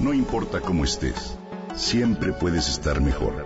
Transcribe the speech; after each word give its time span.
No 0.00 0.14
importa 0.14 0.62
cómo 0.62 0.84
estés, 0.84 1.36
siempre 1.76 2.32
puedes 2.32 2.70
estar 2.70 3.02
mejor. 3.02 3.44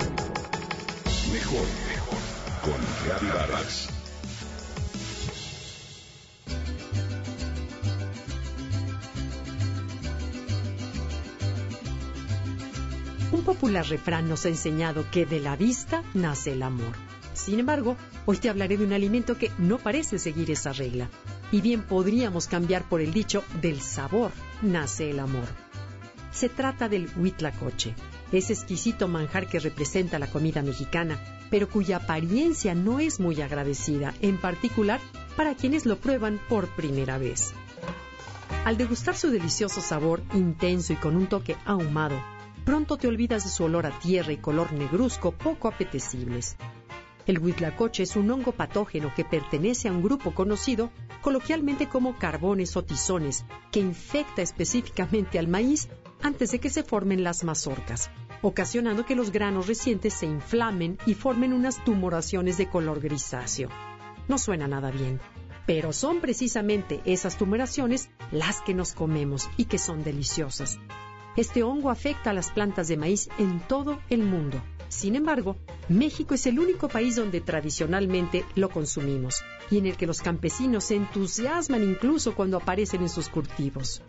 Mejor, 1.32 1.66
mejor. 1.88 2.18
Con 2.62 2.80
Reavivadas. 3.04 3.88
Un 13.32 13.42
popular 13.42 13.84
refrán 13.88 14.28
nos 14.28 14.46
ha 14.46 14.48
enseñado 14.48 15.10
que 15.10 15.26
de 15.26 15.40
la 15.40 15.56
vista 15.56 16.04
nace 16.14 16.52
el 16.52 16.62
amor. 16.62 16.94
Sin 17.32 17.58
embargo, 17.58 17.96
hoy 18.26 18.36
te 18.36 18.48
hablaré 18.48 18.76
de 18.76 18.84
un 18.84 18.92
alimento 18.92 19.36
que 19.36 19.50
no 19.58 19.78
parece 19.78 20.20
seguir 20.20 20.52
esa 20.52 20.72
regla. 20.72 21.10
Y 21.50 21.60
bien 21.62 21.82
podríamos 21.82 22.46
cambiar 22.46 22.88
por 22.88 23.00
el 23.00 23.12
dicho 23.12 23.42
del 23.60 23.80
sabor 23.80 24.30
nace 24.62 25.10
el 25.10 25.18
amor. 25.18 25.63
Se 26.34 26.48
trata 26.48 26.88
del 26.88 27.08
huitlacoche, 27.16 27.94
ese 28.32 28.52
exquisito 28.54 29.06
manjar 29.06 29.46
que 29.48 29.60
representa 29.60 30.18
la 30.18 30.26
comida 30.26 30.62
mexicana, 30.62 31.16
pero 31.48 31.68
cuya 31.68 31.98
apariencia 31.98 32.74
no 32.74 32.98
es 32.98 33.20
muy 33.20 33.40
agradecida, 33.40 34.12
en 34.20 34.38
particular 34.38 35.00
para 35.36 35.54
quienes 35.54 35.86
lo 35.86 35.96
prueban 35.96 36.40
por 36.48 36.66
primera 36.74 37.18
vez. 37.18 37.52
Al 38.64 38.76
degustar 38.76 39.14
su 39.14 39.30
delicioso 39.30 39.80
sabor 39.80 40.22
intenso 40.34 40.92
y 40.92 40.96
con 40.96 41.14
un 41.16 41.28
toque 41.28 41.56
ahumado, 41.64 42.20
pronto 42.64 42.96
te 42.96 43.06
olvidas 43.06 43.44
de 43.44 43.50
su 43.50 43.62
olor 43.62 43.86
a 43.86 43.96
tierra 44.00 44.32
y 44.32 44.38
color 44.38 44.72
negruzco 44.72 45.30
poco 45.30 45.68
apetecibles. 45.68 46.56
El 47.26 47.38
huitlacoche 47.38 48.02
es 48.02 48.16
un 48.16 48.30
hongo 48.30 48.52
patógeno 48.52 49.12
que 49.14 49.24
pertenece 49.24 49.88
a 49.88 49.92
un 49.92 50.02
grupo 50.02 50.34
conocido 50.34 50.90
coloquialmente 51.22 51.88
como 51.88 52.18
carbones 52.18 52.76
o 52.76 52.82
tizones, 52.82 53.44
que 53.70 53.80
infecta 53.80 54.42
específicamente 54.42 55.38
al 55.38 55.48
maíz 55.48 55.88
antes 56.24 56.52
de 56.52 56.58
que 56.58 56.70
se 56.70 56.82
formen 56.82 57.22
las 57.22 57.44
mazorcas, 57.44 58.10
ocasionando 58.40 59.04
que 59.04 59.14
los 59.14 59.30
granos 59.30 59.66
recientes 59.66 60.14
se 60.14 60.24
inflamen 60.24 60.96
y 61.04 61.12
formen 61.12 61.52
unas 61.52 61.84
tumoraciones 61.84 62.56
de 62.56 62.66
color 62.66 63.00
grisáceo. 63.00 63.68
No 64.26 64.38
suena 64.38 64.66
nada 64.66 64.90
bien, 64.90 65.20
pero 65.66 65.92
son 65.92 66.22
precisamente 66.22 67.02
esas 67.04 67.36
tumoraciones 67.36 68.08
las 68.32 68.62
que 68.62 68.72
nos 68.72 68.94
comemos 68.94 69.50
y 69.58 69.66
que 69.66 69.76
son 69.76 70.02
deliciosas. 70.02 70.78
Este 71.36 71.62
hongo 71.62 71.90
afecta 71.90 72.30
a 72.30 72.34
las 72.34 72.50
plantas 72.50 72.88
de 72.88 72.96
maíz 72.96 73.28
en 73.38 73.60
todo 73.60 74.00
el 74.08 74.22
mundo. 74.22 74.62
Sin 74.88 75.16
embargo, 75.16 75.56
México 75.90 76.32
es 76.32 76.46
el 76.46 76.58
único 76.58 76.88
país 76.88 77.16
donde 77.16 77.42
tradicionalmente 77.42 78.46
lo 78.54 78.70
consumimos 78.70 79.42
y 79.70 79.76
en 79.76 79.84
el 79.84 79.98
que 79.98 80.06
los 80.06 80.22
campesinos 80.22 80.84
se 80.84 80.96
entusiasman 80.96 81.82
incluso 81.82 82.34
cuando 82.34 82.56
aparecen 82.56 83.02
en 83.02 83.10
sus 83.10 83.28
cultivos. 83.28 84.00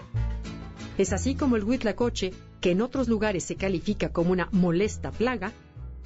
Es 0.97 1.11
así 1.11 1.35
como 1.35 1.57
el 1.57 1.63
huitlacoche, 1.63 2.31
que 2.61 2.71
en 2.71 2.81
otros 2.81 3.07
lugares 3.07 3.43
se 3.43 3.55
califica 3.55 4.09
como 4.09 4.31
una 4.31 4.47
molesta 4.51 5.11
plaga, 5.11 5.51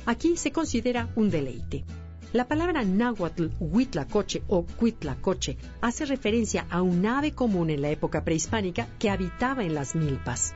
aquí 0.05 0.35
se 0.35 0.51
considera 0.51 1.09
un 1.15 1.29
deleite. 1.29 1.85
La 2.33 2.47
palabra 2.47 2.83
náhuatl 2.83 3.47
huitlacoche 3.59 4.43
o 4.47 4.63
cuitlacoche 4.65 5.57
hace 5.81 6.05
referencia 6.05 6.67
a 6.69 6.81
un 6.81 7.05
ave 7.05 7.31
común 7.31 7.69
en 7.69 7.81
la 7.81 7.89
época 7.89 8.23
prehispánica 8.23 8.87
que 8.99 9.09
habitaba 9.09 9.63
en 9.63 9.73
las 9.73 9.95
milpas. 9.95 10.53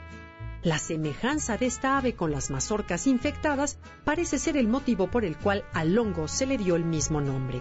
La 0.63 0.77
semejanza 0.77 1.57
de 1.57 1.65
esta 1.65 1.97
ave 1.97 2.13
con 2.13 2.31
las 2.31 2.49
mazorcas 2.49 3.05
infectadas 3.05 3.77
parece 4.03 4.39
ser 4.39 4.55
el 4.55 4.67
motivo 4.67 5.09
por 5.09 5.25
el 5.25 5.35
cual 5.35 5.65
al 5.73 5.97
hongo 5.97 6.27
se 6.27 6.45
le 6.45 6.57
dio 6.57 6.75
el 6.75 6.85
mismo 6.85 7.21
nombre. 7.21 7.59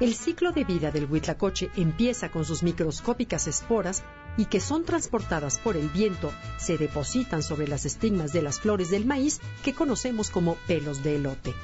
El 0.00 0.14
ciclo 0.14 0.52
de 0.52 0.64
vida 0.64 0.90
del 0.90 1.10
huitlacoche 1.10 1.70
empieza 1.76 2.30
con 2.30 2.44
sus 2.44 2.62
microscópicas 2.62 3.46
esporas 3.46 4.02
y 4.40 4.46
que 4.46 4.58
son 4.58 4.86
transportadas 4.86 5.58
por 5.58 5.76
el 5.76 5.90
viento, 5.90 6.32
se 6.56 6.78
depositan 6.78 7.42
sobre 7.42 7.68
las 7.68 7.84
estigmas 7.84 8.32
de 8.32 8.40
las 8.40 8.58
flores 8.58 8.88
del 8.88 9.04
maíz 9.04 9.38
que 9.62 9.74
conocemos 9.74 10.30
como 10.30 10.54
pelos 10.66 11.02
de 11.02 11.16
elote. 11.16 11.54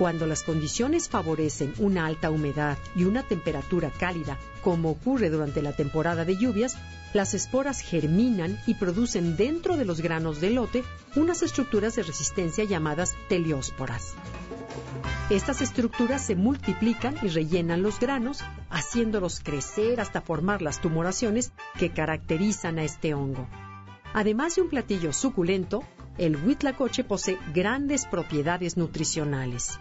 Cuando 0.00 0.26
las 0.26 0.44
condiciones 0.44 1.10
favorecen 1.10 1.74
una 1.76 2.06
alta 2.06 2.30
humedad 2.30 2.78
y 2.96 3.04
una 3.04 3.22
temperatura 3.22 3.90
cálida, 3.90 4.38
como 4.62 4.88
ocurre 4.88 5.28
durante 5.28 5.60
la 5.60 5.76
temporada 5.76 6.24
de 6.24 6.38
lluvias, 6.38 6.78
las 7.12 7.34
esporas 7.34 7.82
germinan 7.82 8.58
y 8.66 8.76
producen 8.76 9.36
dentro 9.36 9.76
de 9.76 9.84
los 9.84 10.00
granos 10.00 10.40
de 10.40 10.52
lote 10.52 10.84
unas 11.16 11.42
estructuras 11.42 11.96
de 11.96 12.02
resistencia 12.04 12.64
llamadas 12.64 13.14
teleósporas. 13.28 14.14
Estas 15.28 15.60
estructuras 15.60 16.24
se 16.24 16.34
multiplican 16.34 17.16
y 17.20 17.28
rellenan 17.28 17.82
los 17.82 18.00
granos, 18.00 18.42
haciéndolos 18.70 19.40
crecer 19.40 20.00
hasta 20.00 20.22
formar 20.22 20.62
las 20.62 20.80
tumoraciones 20.80 21.52
que 21.78 21.92
caracterizan 21.92 22.78
a 22.78 22.84
este 22.84 23.12
hongo. 23.12 23.46
Además 24.14 24.56
de 24.56 24.62
un 24.62 24.70
platillo 24.70 25.12
suculento, 25.12 25.84
el 26.16 26.36
huitlacoche 26.36 27.04
posee 27.04 27.38
grandes 27.52 28.06
propiedades 28.06 28.78
nutricionales. 28.78 29.78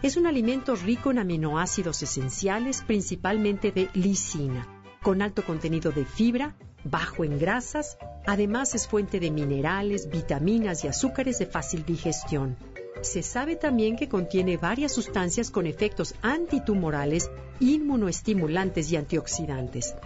Es 0.00 0.16
un 0.16 0.28
alimento 0.28 0.76
rico 0.76 1.10
en 1.10 1.18
aminoácidos 1.18 2.04
esenciales, 2.04 2.82
principalmente 2.86 3.72
de 3.72 3.88
lisina, 3.94 4.68
con 5.02 5.22
alto 5.22 5.44
contenido 5.44 5.90
de 5.90 6.04
fibra, 6.04 6.54
bajo 6.84 7.24
en 7.24 7.36
grasas, 7.36 7.98
además 8.24 8.76
es 8.76 8.86
fuente 8.86 9.18
de 9.18 9.32
minerales, 9.32 10.08
vitaminas 10.08 10.84
y 10.84 10.88
azúcares 10.88 11.40
de 11.40 11.46
fácil 11.46 11.84
digestión. 11.84 12.56
Se 13.00 13.24
sabe 13.24 13.56
también 13.56 13.96
que 13.96 14.08
contiene 14.08 14.56
varias 14.56 14.92
sustancias 14.92 15.50
con 15.50 15.66
efectos 15.66 16.14
antitumorales, 16.22 17.28
inmunoestimulantes 17.58 18.92
y 18.92 18.96
antioxidantes. 18.96 19.96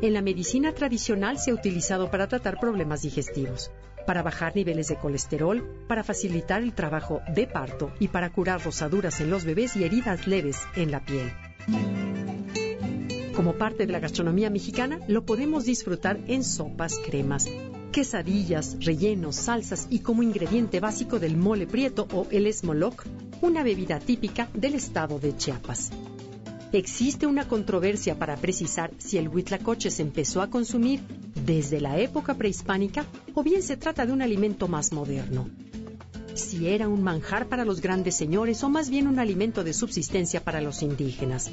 En 0.00 0.14
la 0.14 0.22
medicina 0.22 0.72
tradicional 0.72 1.38
se 1.38 1.50
ha 1.50 1.54
utilizado 1.54 2.10
para 2.10 2.26
tratar 2.26 2.58
problemas 2.58 3.02
digestivos 3.02 3.70
para 4.06 4.22
bajar 4.22 4.54
niveles 4.54 4.88
de 4.88 4.96
colesterol, 4.96 5.84
para 5.86 6.04
facilitar 6.04 6.62
el 6.62 6.72
trabajo 6.72 7.20
de 7.34 7.46
parto 7.46 7.92
y 7.98 8.08
para 8.08 8.30
curar 8.30 8.62
rosaduras 8.64 9.20
en 9.20 9.30
los 9.30 9.44
bebés 9.44 9.76
y 9.76 9.84
heridas 9.84 10.26
leves 10.26 10.58
en 10.76 10.90
la 10.90 11.04
piel. 11.04 11.32
Como 13.34 13.54
parte 13.54 13.86
de 13.86 13.92
la 13.92 14.00
gastronomía 14.00 14.50
mexicana, 14.50 14.98
lo 15.08 15.24
podemos 15.24 15.64
disfrutar 15.64 16.20
en 16.26 16.44
sopas, 16.44 16.98
cremas, 16.98 17.46
quesadillas, 17.90 18.76
rellenos, 18.80 19.36
salsas 19.36 19.86
y 19.90 20.00
como 20.00 20.22
ingrediente 20.22 20.80
básico 20.80 21.18
del 21.18 21.36
mole 21.36 21.66
prieto 21.66 22.06
o 22.12 22.26
el 22.30 22.46
esmoloc, 22.46 23.04
una 23.40 23.62
bebida 23.62 23.98
típica 23.98 24.48
del 24.52 24.74
estado 24.74 25.18
de 25.18 25.36
Chiapas. 25.36 25.90
Existe 26.72 27.26
una 27.26 27.48
controversia 27.48 28.18
para 28.18 28.36
precisar 28.36 28.92
si 28.98 29.18
el 29.18 29.28
huitlacoche 29.28 29.90
se 29.90 30.02
empezó 30.02 30.40
a 30.40 30.50
consumir 30.50 31.00
desde 31.50 31.80
la 31.80 31.98
época 31.98 32.34
prehispánica 32.34 33.04
o 33.34 33.42
bien 33.42 33.62
se 33.62 33.76
trata 33.76 34.06
de 34.06 34.12
un 34.12 34.22
alimento 34.22 34.68
más 34.68 34.92
moderno. 34.92 35.48
Si 36.34 36.68
era 36.68 36.86
un 36.86 37.02
manjar 37.02 37.48
para 37.48 37.64
los 37.64 37.80
grandes 37.80 38.14
señores 38.14 38.62
o 38.62 38.68
más 38.68 38.88
bien 38.88 39.08
un 39.08 39.18
alimento 39.18 39.64
de 39.64 39.72
subsistencia 39.72 40.44
para 40.44 40.60
los 40.60 40.80
indígenas. 40.82 41.50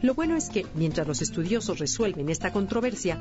Lo 0.00 0.14
bueno 0.14 0.36
es 0.36 0.48
que, 0.48 0.66
mientras 0.74 1.06
los 1.06 1.20
estudiosos 1.20 1.80
resuelven 1.80 2.30
esta 2.30 2.50
controversia, 2.50 3.20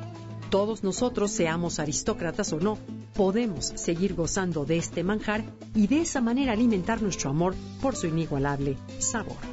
todos 0.50 0.84
nosotros, 0.84 1.32
seamos 1.32 1.80
aristócratas 1.80 2.54
o 2.54 2.62
no, 2.62 2.78
podemos 3.14 3.74
seguir 3.76 4.14
gozando 4.16 4.64
de 4.64 4.78
este 4.78 5.04
manjar 5.04 5.44
y 5.76 5.88
de 5.88 6.00
esa 6.02 6.22
manera 6.22 6.54
alimentar 6.54 7.02
nuestro 7.02 7.30
amor 7.30 7.56
por 7.82 7.98
su 7.98 8.08
inigualable 8.08 8.78
sabor. 9.00 9.53